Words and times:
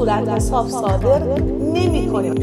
صورت 0.00 0.28
حساب 0.28 0.68
صادر 0.68 1.18
نمی 1.60 2.08
کنیم 2.12 2.34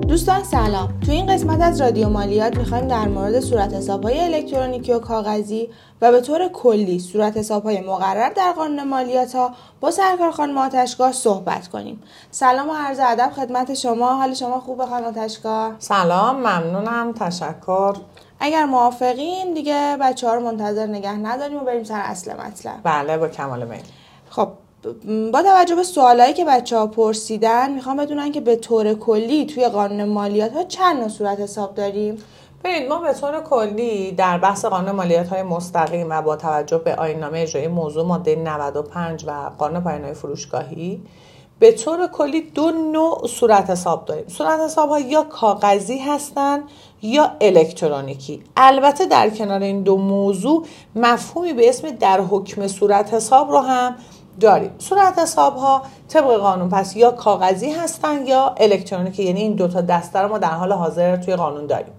دوستان 0.00 0.42
سلام. 0.44 1.00
تو 1.06 1.12
این 1.12 1.26
قسمت 1.34 1.60
از 1.60 1.80
رادیو 1.80 2.08
مالیات 2.08 2.56
می‌خوایم 2.56 2.88
در 2.88 3.08
مورد 3.08 3.40
صورت 3.40 3.74
حساب 3.74 4.02
های 4.02 4.20
الکترونیکی 4.20 4.92
و 4.92 4.98
کاغذی 4.98 5.68
و 6.02 6.12
به 6.12 6.20
طور 6.20 6.48
کلی 6.48 6.98
صورت 6.98 7.36
حساب 7.36 7.62
های 7.64 7.80
مقرر 7.80 8.32
در 8.36 8.52
قانون 8.52 8.88
مالیات 8.88 9.34
ها 9.34 9.50
با 9.80 9.90
سرکار 9.90 10.30
خانم 10.30 10.58
آتشگاه 10.58 11.12
صحبت 11.12 11.68
کنیم. 11.68 12.02
سلام 12.30 12.70
و 12.70 12.72
عرض 12.72 12.98
ادب 13.02 13.32
خدمت 13.36 13.74
شما. 13.74 14.16
حال 14.16 14.34
شما 14.34 14.60
خوبه 14.60 14.86
خانم 14.86 15.04
آتشگاه؟ 15.04 15.72
سلام 15.78 16.36
ممنونم. 16.36 17.12
تشکر. 17.12 17.92
اگر 18.40 18.64
موافقین 18.64 19.54
دیگه 19.54 19.96
بچه 20.00 20.28
ها 20.28 20.34
رو 20.34 20.40
منتظر 20.40 20.86
نگه 20.86 21.12
نداریم 21.12 21.62
و 21.62 21.64
بریم 21.64 21.84
سر 21.84 22.00
اصل 22.00 22.32
مطلب. 22.32 22.80
بله 22.82 23.16
با 23.18 23.28
کمال 23.28 23.64
میل. 23.64 23.82
خب 24.30 24.48
با 25.32 25.42
توجه 25.42 25.74
به 25.74 25.82
سوالایی 25.82 26.34
که 26.34 26.44
بچه 26.44 26.76
ها 26.76 26.86
پرسیدن 26.86 27.72
می‌خوام 27.72 27.96
بدونن 27.96 28.32
که 28.32 28.40
به 28.40 28.56
طور 28.56 28.94
کلی 28.94 29.46
توی 29.46 29.68
قانون 29.68 30.04
مالیات 30.04 30.52
ها 30.52 30.64
چند 30.64 30.96
نوع 30.96 31.08
صورت 31.08 31.40
حساب 31.40 31.74
داریم؟ 31.74 32.18
ببینید 32.64 32.88
ما 32.88 32.98
به 32.98 33.12
طور 33.12 33.40
کلی 33.40 34.12
در 34.12 34.38
بحث 34.38 34.64
قانون 34.64 34.90
مالیات 34.90 35.28
های 35.28 35.42
مستقیم 35.42 36.06
و 36.10 36.22
با 36.22 36.36
توجه 36.36 36.78
به 36.78 36.94
آیین 36.94 37.18
نامه 37.18 37.38
اجرایی 37.38 37.68
موضوع 37.68 38.06
ماده 38.06 38.36
95 38.36 39.24
و 39.26 39.50
قانون 39.58 39.80
پایان 39.80 40.12
فروشگاهی 40.12 41.02
به 41.58 41.72
طور 41.72 42.06
کلی 42.06 42.40
دو 42.40 42.70
نوع 42.70 43.26
صورت 43.26 43.70
حساب 43.70 44.04
داریم. 44.04 44.28
صورت 44.28 44.60
حساب 44.60 44.88
ها 44.88 45.00
یا 45.00 45.22
کاغذی 45.22 45.98
هستند 45.98 46.62
یا 47.02 47.32
الکترونیکی. 47.40 48.42
البته 48.56 49.06
در 49.06 49.30
کنار 49.30 49.60
این 49.62 49.82
دو 49.82 49.96
موضوع 49.96 50.66
مفهومی 50.96 51.52
به 51.52 51.68
اسم 51.68 51.90
در 51.90 52.20
حکم 52.20 52.66
صورت 52.66 53.14
حساب 53.14 53.50
رو 53.50 53.58
هم 53.58 53.94
داریم. 54.40 54.70
صورت 54.78 55.18
حساب 55.18 55.56
ها 55.56 55.82
طبق 56.08 56.36
قانون 56.36 56.68
پس 56.68 56.96
یا 56.96 57.10
کاغذی 57.10 57.70
هستن 57.70 58.26
یا 58.26 58.54
الکترونیکی 58.56 59.24
یعنی 59.24 59.40
این 59.40 59.54
دوتا 59.54 59.80
دسته 59.80 60.18
رو 60.18 60.28
ما 60.28 60.38
در 60.38 60.50
حال 60.50 60.72
حاضر 60.72 61.16
توی 61.16 61.36
قانون 61.36 61.66
داریم. 61.66 61.92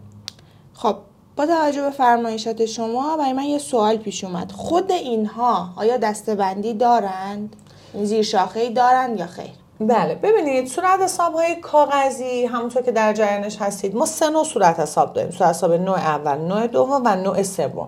خب 0.73 0.95
با 1.35 1.45
توجه 1.45 1.81
به 1.81 1.89
فرمایشات 1.89 2.65
شما 2.65 3.17
برای 3.17 3.33
من 3.33 3.43
یه 3.43 3.57
سوال 3.57 3.97
پیش 3.97 4.23
اومد. 4.23 4.51
خود 4.51 4.91
اینها 4.91 5.69
آیا 5.75 5.97
دستبندی 5.97 6.73
دارند؟ 6.73 7.55
زیر 7.93 8.21
شاخه 8.21 8.69
دارند 8.69 9.19
یا 9.19 9.27
خیر؟ 9.27 9.49
بله 9.79 10.15
ببینید 10.15 10.67
صورت 10.67 10.99
حساب 10.99 11.33
های 11.33 11.55
کاغذی 11.55 12.45
همونطور 12.45 12.81
که 12.81 12.91
در 12.91 13.13
جریانش 13.13 13.57
هستید 13.59 13.95
ما 13.95 14.05
سه 14.05 14.29
نوع 14.29 14.43
صورت 14.43 14.79
حساب 14.79 15.13
داریم. 15.13 15.31
صورت 15.31 15.49
حساب 15.49 15.73
نوع 15.73 15.97
اول 15.97 16.37
نوع 16.37 16.67
دوم 16.67 17.01
و 17.05 17.15
نوع 17.15 17.43
سوم. 17.43 17.87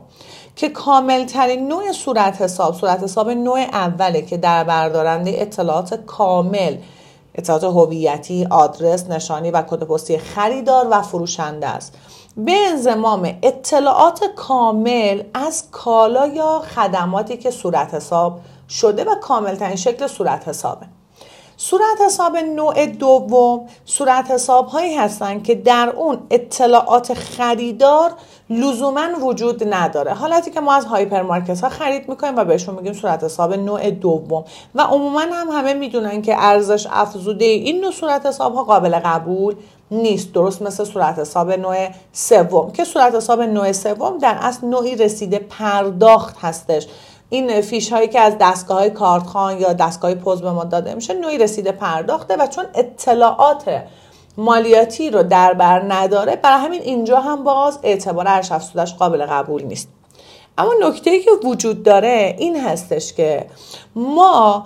که 0.55 0.69
کامل 0.69 1.25
ترین 1.25 1.67
نوع 1.67 1.91
صورت 1.91 2.41
حساب 2.41 2.73
صورت 2.73 3.03
حساب 3.03 3.29
نوع 3.29 3.59
اوله 3.59 4.21
که 4.21 4.37
در 4.37 4.63
بردارنده 4.63 5.31
اطلاعات 5.35 5.93
کامل 6.05 6.77
اطلاعات 7.35 7.63
هویتی، 7.63 8.47
آدرس، 8.49 9.09
نشانی 9.09 9.51
و 9.51 9.61
کد 9.61 9.83
پستی 9.83 10.17
خریدار 10.17 10.87
و 10.91 11.01
فروشنده 11.01 11.67
است. 11.67 11.93
به 12.37 12.51
انضمام 12.51 13.37
اطلاعات 13.43 14.23
کامل 14.35 15.23
از 15.33 15.63
کالا 15.71 16.27
یا 16.27 16.61
خدماتی 16.75 17.37
که 17.37 17.51
صورت 17.51 17.93
حساب 17.93 18.39
شده 18.69 19.03
و 19.03 19.15
کامل 19.15 19.55
ترین 19.55 19.75
شکل 19.75 20.07
صورت 20.07 20.47
حسابه. 20.47 20.85
صورت 21.57 22.01
حساب 22.05 22.37
نوع 22.37 22.85
دوم 22.85 23.67
صورت 23.85 24.31
حساب 24.31 24.67
هایی 24.67 24.95
هستند 24.95 25.43
که 25.43 25.55
در 25.55 25.89
اون 25.89 26.17
اطلاعات 26.29 27.13
خریدار 27.13 28.11
لزوما 28.49 29.07
وجود 29.21 29.73
نداره. 29.73 30.13
حالتی 30.13 30.51
که 30.51 30.59
ما 30.59 30.73
از 30.73 30.85
هایپرمارکت 30.85 31.61
ها 31.61 31.69
خرید 31.69 32.09
می‌کنیم 32.09 32.35
و 32.35 32.45
بهشون 32.45 32.75
میگیم 32.75 32.93
صورت 32.93 33.23
حساب 33.23 33.53
نوع 33.53 33.91
دوم 33.91 34.45
و 34.75 34.81
عموما 34.81 35.19
هم 35.19 35.47
همه 35.47 35.73
می‌دونن 35.73 36.21
که 36.21 36.35
ارزش 36.37 36.87
افزوده 36.91 37.45
این 37.45 37.81
نوع 37.81 37.91
صورت 37.91 38.25
حساب 38.25 38.55
ها 38.55 38.63
قابل 38.63 38.99
قبول 38.99 39.55
نیست. 39.91 40.33
درست 40.33 40.61
مثل 40.61 40.83
صورت 40.83 41.19
حساب 41.19 41.51
نوع 41.51 41.87
سوم. 42.13 42.71
که 42.71 42.83
صورت 42.83 43.15
حساب 43.15 43.41
نوع 43.41 43.71
سوم 43.71 44.17
در 44.17 44.37
اصل 44.41 44.67
نوعی 44.67 44.95
رسید 44.95 45.39
پرداخت 45.39 46.35
هستش. 46.41 46.87
این 47.29 47.61
فیش 47.61 47.93
هایی 47.93 48.07
که 48.07 48.19
از 48.19 48.35
دستگاه 48.39 48.77
های 48.77 48.89
کارتخوان 48.89 49.59
یا 49.59 49.73
دستگاه 49.73 50.15
پوز 50.15 50.41
به 50.41 50.51
ما 50.51 50.63
داده 50.63 50.93
میشه 50.93 51.13
نوعی 51.13 51.37
رسید 51.37 51.71
پرداخته 51.71 52.35
و 52.35 52.47
چون 52.47 52.65
اطلاعات 52.75 53.83
مالیاتی 54.37 55.09
رو 55.09 55.23
در 55.23 55.53
بر 55.53 55.93
نداره 55.93 56.35
برای 56.35 56.65
همین 56.65 56.81
اینجا 56.81 57.19
هم 57.19 57.43
باز 57.43 57.79
اعتبار 57.83 58.27
ارش 58.27 58.51
افزودش 58.51 58.93
قابل 58.93 59.25
قبول 59.25 59.63
نیست. 59.63 59.89
اما 60.57 60.73
نکته 60.81 61.19
که 61.19 61.31
وجود 61.43 61.83
داره 61.83 62.35
این 62.37 62.59
هستش 62.59 63.13
که 63.13 63.45
ما 63.95 64.65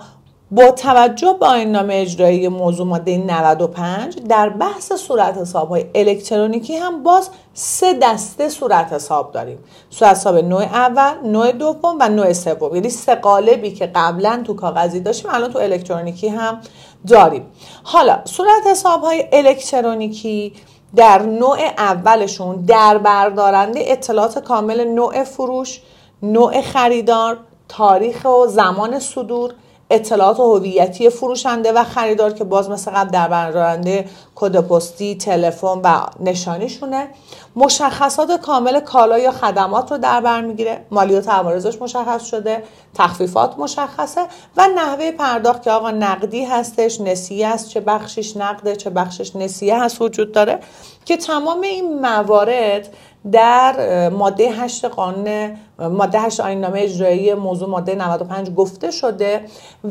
با 0.50 0.70
توجه 0.70 1.36
به 1.40 1.46
آیین 1.46 1.72
نامه 1.72 1.94
اجرایی 1.94 2.48
موضوع 2.48 2.86
ماده 2.86 3.18
95 3.18 4.16
در 4.28 4.48
بحث 4.48 4.92
صورت 4.92 5.38
حساب 5.38 5.68
های 5.68 5.84
الکترونیکی 5.94 6.76
هم 6.76 7.02
باز 7.02 7.30
سه 7.54 7.98
دسته 8.02 8.48
صورت 8.48 8.92
حساب 8.92 9.32
داریم. 9.32 9.58
صورت 9.90 10.10
حساب 10.10 10.36
نوع 10.36 10.62
اول 10.62 11.14
نوع 11.24 11.52
دوم 11.52 11.96
و 12.00 12.08
نوع 12.08 12.32
سوم. 12.32 12.74
یعنی 12.74 12.90
سه 12.90 13.14
قالبی 13.14 13.72
که 13.72 13.90
قبلا 13.94 14.42
تو 14.46 14.54
کاغذی 14.54 15.00
داشتیم 15.00 15.30
الان 15.34 15.52
تو 15.52 15.58
الکترونیکی 15.58 16.28
هم 16.28 16.60
داریم. 17.08 17.46
حالا 17.82 18.20
صورت 18.24 18.66
حساب 18.70 19.00
های 19.00 19.24
الکترونیکی 19.32 20.52
در 20.96 21.22
نوع 21.22 21.58
اولشون 21.78 22.56
در 22.56 22.98
بردارنده 22.98 23.80
اطلاعات 23.86 24.38
کامل 24.38 24.84
نوع 24.84 25.24
فروش 25.24 25.80
نوع 26.22 26.60
خریدار 26.60 27.36
تاریخ 27.68 28.24
و 28.24 28.46
زمان 28.46 28.98
صدور 28.98 29.54
اطلاعات 29.94 30.40
هویتی 30.40 31.10
فروشنده 31.10 31.72
و 31.72 31.84
خریدار 31.84 32.32
که 32.32 32.44
باز 32.44 32.70
مثل 32.70 32.90
قبل 32.90 33.10
در 33.10 33.28
بردارنده 33.28 34.04
کد 34.34 34.60
پستی 34.60 35.14
تلفن 35.14 35.80
و 35.84 36.00
نشانیشونه. 36.20 37.08
مشخصات 37.56 38.40
کامل 38.40 38.80
کالا 38.80 39.18
یا 39.18 39.32
خدمات 39.32 39.92
رو 39.92 39.98
در 39.98 40.20
بر 40.20 40.40
می‌گیره. 40.40 40.86
مالیات 40.90 41.28
عوارضش 41.28 41.82
مشخص 41.82 42.24
شده 42.24 42.62
تخفیفات 42.94 43.58
مشخصه 43.58 44.20
و 44.56 44.68
نحوه 44.76 45.10
پرداخت 45.10 45.62
که 45.62 45.70
آقا 45.70 45.90
نقدی 45.90 46.44
هستش 46.44 47.00
نسیه 47.00 47.46
است 47.46 47.68
چه 47.68 47.80
بخشش 47.80 48.36
نقده 48.36 48.76
چه 48.76 48.90
بخشش 48.90 49.36
نسیه 49.36 49.82
هست 49.82 50.02
وجود 50.02 50.32
داره 50.32 50.60
که 51.04 51.16
تمام 51.16 51.60
این 51.60 52.00
موارد 52.00 52.88
در 53.32 54.08
ماده 54.08 54.50
8 54.50 54.84
قانون 54.84 55.56
ماده 55.78 56.20
8 56.20 56.40
آیین 56.40 56.60
نامه 56.60 56.80
اجرایی 56.80 57.34
موضوع 57.34 57.68
ماده 57.68 57.94
95 57.94 58.50
گفته 58.50 58.90
شده 58.90 59.44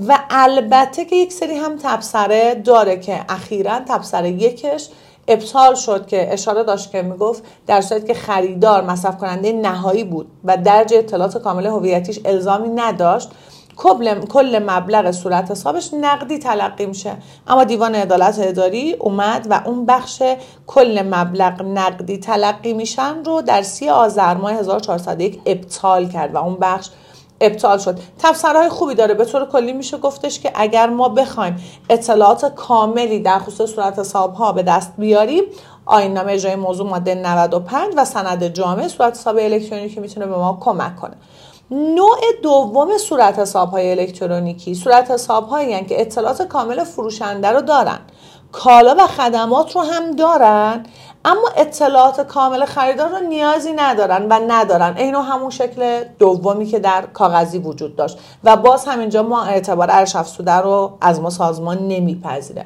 و 0.07 0.19
البته 0.29 1.05
که 1.05 1.15
یک 1.15 1.33
سری 1.33 1.55
هم 1.55 1.77
تبصره 1.83 2.55
داره 2.55 2.99
که 2.99 3.25
اخیرا 3.29 3.79
تبصره 3.87 4.29
یکش 4.29 4.89
ابطال 5.27 5.75
شد 5.75 6.07
که 6.07 6.33
اشاره 6.33 6.63
داشت 6.63 6.91
که 6.91 7.01
می‌گفت 7.01 7.43
در 7.67 7.81
صورتی 7.81 8.07
که 8.07 8.13
خریدار 8.13 8.83
مصرف 8.83 9.17
کننده 9.17 9.51
نهایی 9.51 10.03
بود 10.03 10.27
و 10.43 10.57
درج 10.57 10.93
اطلاعات 10.93 11.37
کامل 11.37 11.65
هویتیش 11.65 12.19
الزامی 12.25 12.69
نداشت. 12.69 13.29
کل 13.75 14.63
مبلغ 14.67 15.11
صورت 15.11 15.51
حسابش 15.51 15.93
نقدی 15.93 16.37
تلقی 16.39 16.85
میشه. 16.85 17.17
اما 17.47 17.63
دیوان 17.63 17.95
عدالت 17.95 18.39
اداری 18.39 18.93
اومد 18.93 19.47
و 19.49 19.61
اون 19.65 19.85
بخش 19.85 20.23
کل 20.67 21.09
مبلغ 21.11 21.61
نقدی 21.61 22.17
تلقی 22.17 22.73
میشن 22.73 23.23
رو 23.23 23.41
در 23.41 23.61
سی 23.61 23.89
آذر 23.89 24.33
ماه 24.33 24.53
1401 24.53 25.41
ابطال 25.45 26.07
کرد 26.07 26.35
و 26.35 26.37
اون 26.37 26.57
بخش 26.61 26.89
ابطال 27.41 27.77
شد. 27.77 27.99
تفسیرهای 28.19 28.69
خوبی 28.69 28.95
داره. 28.95 29.13
به 29.13 29.25
طور 29.25 29.45
کلی 29.45 29.73
میشه 29.73 29.97
گفتش 29.97 30.39
که 30.39 30.51
اگر 30.55 30.89
ما 30.89 31.09
بخوایم 31.09 31.55
اطلاعات 31.89 32.55
کاملی 32.55 33.19
در 33.19 33.39
خصوص 33.39 33.75
صورت 33.75 33.99
حساب 33.99 34.33
ها 34.33 34.51
به 34.51 34.63
دست 34.63 34.93
بیاریم 34.97 35.43
آیین 35.85 36.13
نامه 36.13 36.31
اجرای 36.31 36.55
موضوع 36.55 36.89
ماده 36.89 37.15
95 37.15 37.93
و 37.97 38.05
سند 38.05 38.47
جامع 38.47 38.87
صورت 38.87 39.13
حساب 39.13 39.37
الکترونیکی 39.37 39.99
می‌تونه 39.99 40.25
به 40.25 40.35
ما 40.35 40.57
کمک 40.61 40.95
کنه. 40.95 41.15
نوع 41.71 42.17
دوم 42.43 42.97
صورت 42.97 43.39
حساب 43.39 43.69
های 43.69 43.91
الکترونیکی. 43.91 44.75
صورت 44.75 45.11
حساب 45.11 45.47
هایی 45.47 45.85
که 45.85 46.01
اطلاعات 46.01 46.41
کامل 46.41 46.83
فروشنده 46.83 47.49
رو 47.49 47.61
دارن. 47.61 47.99
کالا 48.51 48.95
و 48.99 49.07
خدمات 49.07 49.75
رو 49.75 49.81
هم 49.81 50.11
دارن 50.11 50.85
اما 51.25 51.49
اطلاعات 51.57 52.21
کامل 52.21 52.65
خریدار 52.65 53.09
رو 53.09 53.19
نیازی 53.19 53.73
ندارن 53.73 54.27
و 54.29 54.39
ندارن. 54.47 54.97
اینو 54.97 55.19
همون 55.19 55.49
شکل 55.49 56.03
دومی 56.19 56.65
که 56.65 56.79
در 56.79 57.05
کاغذی 57.13 57.57
وجود 57.57 57.95
داشت. 57.95 58.17
و 58.43 58.55
باز 58.55 58.85
همینجا 58.85 59.23
ما 59.23 59.43
اعتبار 59.43 59.91
ارش 59.91 60.15
افزوده 60.15 60.57
رو 60.57 60.97
از 61.01 61.21
ما 61.21 61.29
سازمان 61.29 61.77
نمیپذیره. 61.87 62.65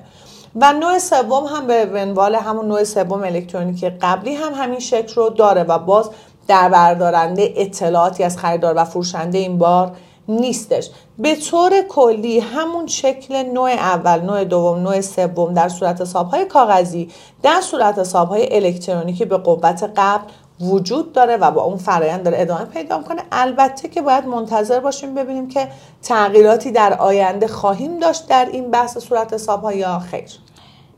و 0.62 0.74
نوع 0.74 1.00
سوم 1.00 1.46
هم 1.46 1.68
به 1.68 1.86
ونوال 1.86 2.36
همون 2.36 2.68
نوع 2.68 2.84
سوم 2.84 3.24
الکترونیکی 3.24 3.90
قبلی 3.90 4.36
هم 4.36 4.54
همین 4.54 4.80
شکل 4.80 5.16
رو 5.16 5.30
داره 5.30 5.64
و 5.64 5.80
باز 5.80 6.10
در 6.48 6.70
بردارنده 6.70 7.54
اطلاعاتی 7.56 8.24
از 8.24 8.38
خریدار 8.38 8.74
و 8.78 8.86
فروشنده 8.86 9.38
این 9.38 9.58
بار 9.58 9.92
نیستش. 10.28 10.90
به 11.20 11.36
طور 11.36 11.82
کلی 11.90 12.40
همون 12.40 12.88
شکل 12.88 13.44
نوع 13.44 13.70
اول 13.70 14.20
نوع 14.22 14.44
دوم 14.44 14.80
نوع 14.80 15.02
سوم 15.02 15.54
در 15.54 15.70
صورت 15.70 16.02
حساب 16.02 16.30
های 16.30 16.46
کاغذی 16.46 17.10
در 17.44 17.62
صورت 17.62 18.00
حساب 18.00 18.30
های 18.30 18.56
الکترونیکی 18.56 19.26
به 19.26 19.38
قوت 19.38 19.92
قبل 19.98 20.24
وجود 20.62 21.14
داره 21.14 21.38
و 21.38 21.52
با 21.52 21.62
اون 21.62 21.78
فرایند 21.78 22.24
داره 22.24 22.42
ادامه 22.42 22.66
پیدا 22.66 22.98
می‌کنه. 22.98 23.22
البته 23.32 23.88
که 23.88 24.02
باید 24.02 24.28
منتظر 24.28 24.80
باشیم 24.80 25.16
ببینیم 25.16 25.48
که 25.48 25.68
تغییراتی 26.04 26.72
در 26.72 26.94
آینده 26.94 27.48
خواهیم 27.48 28.00
داشت 28.00 28.28
در 28.28 28.48
این 28.52 28.72
بحث 28.72 28.98
صورت 28.98 29.34
حساب 29.34 29.72
یا 29.72 30.00
خیر. 30.00 30.30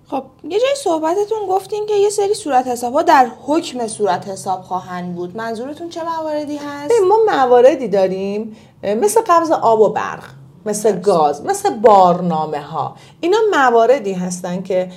خب 0.09 0.23
یه 0.43 0.59
جای 0.59 0.75
صحبتتون 0.83 1.47
گفتین 1.49 1.85
که 1.85 1.95
یه 1.95 2.09
سری 2.09 2.33
صورت 2.33 2.67
حساب 2.67 2.93
ها 2.93 3.01
در 3.01 3.31
حکم 3.47 3.87
صورت 3.87 4.27
حساب 4.27 4.61
خواهند 4.61 5.15
بود. 5.15 5.37
منظورتون 5.37 5.89
چه 5.89 6.01
مواردی 6.03 6.57
هست؟ 6.57 6.93
ما 7.07 7.17
مواردی 7.27 7.87
داریم 7.87 8.57
مثل 8.83 9.21
قبض 9.27 9.51
آب 9.51 9.79
و 9.79 9.89
برق 9.89 10.23
مثل 10.65 10.99
گاز 10.99 11.45
مثل 11.45 11.69
بارنامه 11.69 12.61
ها 12.61 12.95
اینا 13.21 13.37
مواردی 13.51 14.13
هستن 14.13 14.61
که 14.61 14.89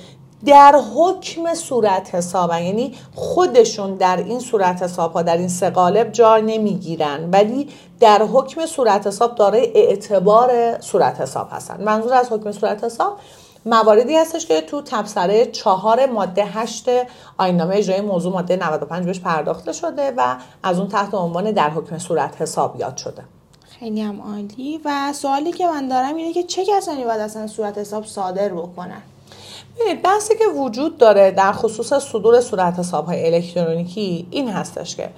در 0.45 0.81
حکم 0.95 1.53
صورت 1.53 2.15
حساب 2.15 2.51
یعنی 2.51 2.95
خودشون 3.15 3.95
در 3.95 4.17
این 4.17 4.39
صورت 4.39 4.83
حساب 4.83 5.13
ها 5.13 5.21
در 5.21 5.37
این 5.37 5.47
سه 5.47 5.69
قالب 5.69 6.11
جا 6.11 6.37
نمی‌گیرن. 6.37 7.29
ولی 7.31 7.69
در 7.99 8.21
حکم 8.23 8.65
صورت 8.65 9.07
حساب 9.07 9.35
دارای 9.35 9.71
اعتبار 9.75 10.81
صورت 10.81 11.21
حساب 11.21 11.47
هستن. 11.51 11.83
منظور 11.83 12.13
از 12.13 12.31
حکم 12.31 12.51
صورت 12.51 12.83
حساب 12.83 13.17
مواردی 13.65 14.15
هستش 14.15 14.45
که 14.45 14.61
تو 14.61 14.81
تبصره 14.81 15.45
چهار 15.45 16.05
ماده 16.05 16.45
هشت 16.45 16.89
آینامه 17.37 17.75
اجرای 17.75 18.01
موضوع 18.01 18.33
ماده 18.33 18.55
95 18.55 19.05
بهش 19.05 19.19
پرداخته 19.19 19.73
شده 19.73 20.13
و 20.17 20.35
از 20.63 20.79
اون 20.79 20.87
تحت 20.87 21.13
عنوان 21.13 21.51
در 21.51 21.69
حکم 21.69 21.97
صورت 21.97 22.41
حساب 22.41 22.79
یاد 22.79 22.97
شده. 22.97 23.23
خیلی 23.79 24.01
هم 24.01 24.21
عالی. 24.21 24.81
و 24.85 25.13
سوالی 25.13 25.51
که 25.51 25.67
من 25.67 25.87
دارم 25.87 26.15
اینه 26.15 26.33
که 26.33 26.43
چه 26.43 26.65
کسانی 26.65 27.03
باید 27.03 27.19
اصلا 27.21 27.47
صورت 27.47 27.77
حساب 27.77 28.05
صادر 28.05 28.49
بکنن؟ 28.49 29.01
ببینید 29.79 30.01
بحثی 30.01 30.37
که 30.37 30.45
وجود 30.45 30.97
داره 30.97 31.31
در 31.31 31.51
خصوص 31.51 31.93
صدور 31.93 32.41
صورت 32.41 32.79
حساب 32.79 33.05
های 33.05 33.35
الکترونیکی 33.35 34.27
این 34.31 34.49
هستش 34.49 34.95
که 34.95 35.09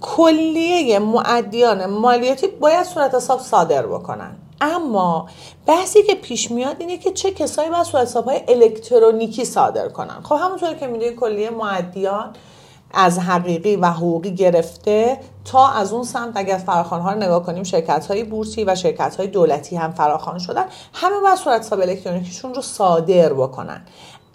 کلیه 0.00 0.98
معدیان 0.98 1.86
مالیاتی 1.86 2.46
باید 2.46 2.86
صورت 2.86 3.14
حساب 3.14 3.40
صادر 3.40 3.86
بکنن. 3.86 4.36
اما 4.60 5.28
بحثی 5.66 6.02
که 6.02 6.14
پیش 6.14 6.50
میاد 6.50 6.76
اینه 6.78 6.98
که 6.98 7.12
چه 7.12 7.30
کسایی 7.30 7.70
باید 7.70 7.82
صورت 7.82 8.06
حساب 8.06 8.24
های 8.24 8.40
الکترونیکی 8.48 9.44
صادر 9.44 9.88
کنن. 9.88 10.20
خب 10.22 10.36
همونطور 10.40 10.74
که 10.74 10.86
می‌دونید 10.86 11.16
کلیه 11.16 11.50
معدیان 11.50 12.32
از 12.94 13.18
حقیقی 13.18 13.76
و 13.76 13.86
حقوقی 13.86 14.34
گرفته 14.34 15.20
تا 15.44 15.68
از 15.68 15.92
اون 15.92 16.04
سمت 16.04 16.32
اگر 16.36 16.56
فراخوان 16.56 17.00
ها 17.00 17.12
رو 17.12 17.18
نگاه 17.18 17.42
کنیم 17.42 17.62
شرکت 17.62 18.06
های 18.06 18.24
بورسی 18.24 18.64
و 18.64 18.74
شرکت 18.74 19.16
های 19.16 19.26
دولتی 19.26 19.76
هم 19.76 19.92
فراخوان 19.92 20.38
شدن. 20.38 20.64
همه 20.92 21.20
باید 21.20 21.38
صورت 21.38 21.60
حساب 21.60 21.80
الکترونیکیشون 21.80 22.54
رو 22.54 22.62
صادر 22.62 23.32
بکنن. 23.32 23.82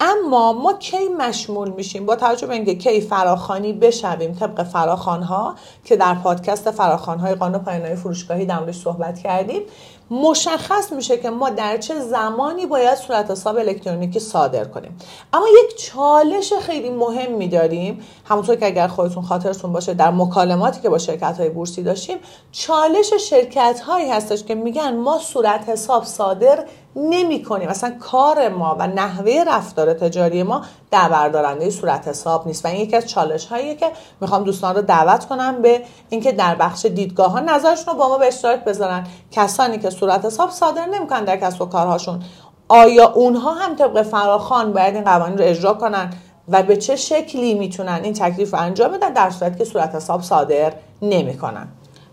اما 0.00 0.52
ما 0.52 0.72
کی 0.72 1.08
مشمول 1.18 1.70
میشیم؟ 1.70 2.06
با 2.06 2.16
توجه 2.16 2.46
به 2.46 2.54
اینکه 2.54 2.74
کی 2.74 3.00
فراخانی 3.00 3.72
بشویم 3.72 4.32
طبق 4.32 4.62
فراخان 4.62 5.22
ها 5.22 5.54
که 5.84 5.96
در 5.96 6.14
پادکست 6.14 6.70
فراخان 6.70 7.18
های 7.18 7.34
قانون 7.34 7.60
پایانهای 7.62 7.96
فروشگاهی 7.96 8.46
در 8.46 8.72
صحبت 8.72 9.18
کردیم 9.18 9.62
مشخص 10.10 10.92
میشه 10.92 11.16
که 11.16 11.30
ما 11.30 11.50
در 11.50 11.76
چه 11.76 12.00
زمانی 12.00 12.66
باید 12.66 12.94
صورت 12.94 13.30
حساب 13.30 13.56
الکترونیکی 13.56 14.20
صادر 14.20 14.64
کنیم. 14.64 14.96
اما 15.32 15.46
یک 15.64 15.76
چالش 15.76 16.52
خیلی 16.52 16.90
مهم 16.90 17.32
میداریم. 17.32 18.00
همونطور 18.24 18.56
که 18.56 18.66
اگر 18.66 18.88
خودتون 18.88 19.22
خاطرتون 19.22 19.72
باشه 19.72 19.94
در 19.94 20.10
مکالماتی 20.10 20.80
که 20.80 20.88
با 20.88 20.98
شرکت 20.98 21.40
های 21.40 21.48
بورسی 21.48 21.82
داشتیم 21.82 22.18
چالش 22.52 23.12
شرکت 23.30 23.80
هایی 23.80 24.10
هستش 24.10 24.44
که 24.44 24.54
میگن 24.54 24.96
ما 24.96 25.18
صورت 25.18 25.68
حساب 25.68 26.04
صادر 26.04 26.64
نمی 26.96 27.42
کنیم 27.42 27.68
اصلا 27.68 27.94
کار 28.00 28.48
ما 28.48 28.76
و 28.78 28.86
نحوه 28.86 29.44
رفتار 29.46 29.94
تجاری 29.94 30.42
ما 30.42 30.62
در 30.90 31.08
بردارنده 31.08 31.70
صورت 31.70 32.08
حساب 32.08 32.46
نیست. 32.46 32.64
و 32.64 32.68
این 32.68 32.80
یکی 32.80 32.96
از 32.96 33.06
چالش 33.06 33.46
هاییه 33.46 33.74
که 33.74 33.86
می‌خوام 34.20 34.44
دوستان 34.44 34.74
رو 34.74 34.82
دعوت 34.82 35.24
کنم 35.24 35.62
به 35.62 35.82
اینکه 36.08 36.32
در 36.32 36.54
بخش 36.54 36.86
دیدگاه 36.86 37.30
ها 37.32 37.40
نظرشون 37.40 37.94
رو 37.94 37.98
با 37.98 38.08
ما 38.08 38.18
به 38.18 38.26
اشتراک 38.26 38.64
بذارن. 38.64 39.06
کسانی 39.30 39.78
که 39.78 39.90
صورت 39.90 40.24
حساب 40.24 40.50
صادر 40.50 40.86
نمی‌کنن 40.86 41.24
در 41.24 41.36
کسب 41.36 41.62
و 41.62 41.66
کارهاشون. 41.66 42.22
آیا 42.68 43.08
اونها 43.08 43.54
هم 43.54 43.76
طبق 43.76 44.02
فراخان 44.02 44.72
باید 44.72 44.94
این 44.94 45.04
قوانین 45.04 45.38
رو 45.38 45.44
اجرا 45.44 45.74
کنن 45.74 46.10
و 46.48 46.62
به 46.62 46.76
چه 46.76 46.96
شکلی 46.96 47.54
می‌تونن 47.54 48.00
این 48.04 48.12
تکلیف 48.12 48.54
رو 48.54 48.60
انجام 48.60 48.92
بدن 48.92 49.12
در 49.12 49.30
صورتی 49.30 49.58
که 49.58 49.64
صورت 49.64 49.94
حساب 49.94 50.22
صادر 50.22 50.72
نمی‌کنن؟ 51.02 51.68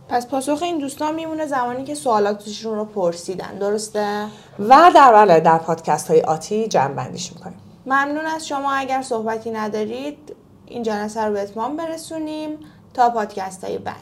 پس 0.10 0.28
پاسخ 0.28 0.64
این 0.64 0.78
دوستان 0.78 1.16
میمونه 1.16 1.46
زمانی 1.46 1.84
که 1.84 1.96
سوالاتشون 1.96 2.76
رو 2.76 2.86
پرسیدن. 2.86 3.58
درسته؟ 3.60 4.26
و 4.60 4.92
در 4.96 5.14
بله 5.14 5.40
در 5.40 5.58
پادکست 5.58 6.12
های 6.12 6.22
آتی 6.22 6.68
جمع 6.68 6.94
بندیش 6.94 7.34
می‌کنیم. 7.34 7.58
ممنون 7.86 8.26
از 8.26 8.48
شما. 8.48 8.72
اگر 8.74 9.02
صحبتی 9.02 9.52
ندارید 9.52 10.36
این 10.66 10.84
جلسه 10.84 11.22
رو 11.22 11.34
به 11.34 11.42
اتمام 11.42 11.78
برسونیم. 11.78 12.58
تا 12.94 13.10
پادکست 13.10 13.64
های 13.64 13.78
بعد. 13.78 13.96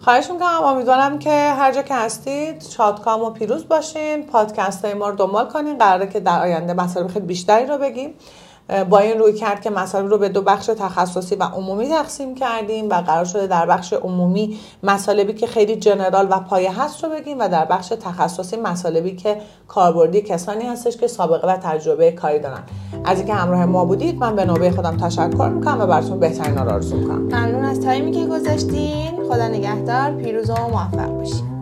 خواهش 0.00 0.30
می‌کنم. 0.30 0.64
امیدوارم 0.64 1.18
که 1.18 1.30
هر 1.30 1.72
جا 1.72 1.82
که 1.82 1.94
هستید 1.94 2.62
شادکام 2.62 3.22
و 3.22 3.30
پیروز 3.30 3.68
باشین. 3.68 4.26
پادکست 4.26 4.84
های 4.84 4.94
ما 4.94 5.08
رو 5.08 5.16
دنبال 5.16 5.48
کنین. 5.48 5.78
قراره 5.78 6.06
که 6.06 6.20
در 6.20 6.40
آینده 6.40 6.72
مسائل 6.72 7.08
خیلی 7.08 7.26
بیشتری 7.26 7.66
رو 7.66 7.78
بگیم. 7.78 8.14
با 8.90 8.98
این 8.98 9.18
روی 9.18 9.32
کرد 9.32 9.60
که 9.60 9.70
مطالب 9.70 10.06
رو 10.06 10.18
به 10.18 10.28
دو 10.28 10.42
بخش 10.42 10.66
تخصصی 10.66 11.34
و 11.34 11.42
عمومی 11.42 11.88
تقسیم 11.88 12.34
کردیم 12.34 12.88
و 12.90 12.94
قرار 12.94 13.24
شده 13.24 13.46
در 13.46 13.66
بخش 13.66 13.92
عمومی 13.92 14.58
مطالبی 14.82 15.32
که 15.32 15.46
خیلی 15.46 15.76
جنرال 15.76 16.26
و 16.30 16.40
پایه 16.40 16.82
هست 16.82 17.04
رو 17.04 17.10
بگیم 17.10 17.38
و 17.38 17.48
در 17.48 17.64
بخش 17.64 17.88
تخصصی 17.88 18.56
مطالبی 18.56 19.16
که 19.16 19.36
کاربردی 19.68 20.20
کسانی 20.20 20.64
هستش 20.64 20.96
که 20.96 21.06
سابقه 21.06 21.48
و 21.48 21.56
تجربه 21.56 22.12
کاری 22.12 22.38
دارن. 22.38 22.62
از 23.04 23.18
اینکه 23.18 23.34
همراه 23.34 23.64
ما 23.64 23.84
بودید 23.84 24.18
من 24.18 24.36
به 24.36 24.44
نوبه 24.44 24.70
خودم 24.70 24.96
تشکر 24.96 25.48
می‌کنم 25.48 25.80
و 25.80 25.86
براتون 25.86 26.20
بهترین 26.20 26.58
رو 26.58 26.70
آرزو 26.70 26.96
می‌کنم. 26.96 27.22
ممنون 27.22 27.64
از 27.64 27.80
تایمی 27.80 28.10
که 28.12 28.26
گذاشتین. 28.26 29.24
خدا 29.28 29.48
نگهدار. 29.48 30.10
پیروز 30.10 30.50
و 30.50 30.54
موفق 30.54 31.10
باشید 31.10 31.55